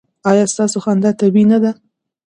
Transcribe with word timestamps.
ایا 0.29 0.45
ستاسو 0.53 0.77
خندا 0.83 1.09
طبیعي 1.21 1.45
نه 1.51 1.57
ده؟ 1.63 1.71